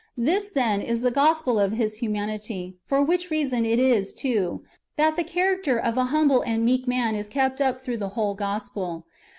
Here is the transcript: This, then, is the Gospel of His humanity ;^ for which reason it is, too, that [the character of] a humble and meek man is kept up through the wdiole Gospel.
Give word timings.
This, 0.17 0.49
then, 0.49 0.81
is 0.81 1.01
the 1.01 1.11
Gospel 1.11 1.59
of 1.59 1.73
His 1.73 1.97
humanity 1.97 2.75
;^ 1.97 2.75
for 2.89 3.03
which 3.03 3.29
reason 3.29 3.67
it 3.67 3.77
is, 3.77 4.13
too, 4.13 4.63
that 4.95 5.15
[the 5.15 5.23
character 5.23 5.77
of] 5.77 5.95
a 5.95 6.05
humble 6.05 6.41
and 6.41 6.65
meek 6.65 6.87
man 6.87 7.13
is 7.13 7.29
kept 7.29 7.61
up 7.61 7.79
through 7.79 7.97
the 7.97 8.09
wdiole 8.09 8.35
Gospel. 8.35 9.05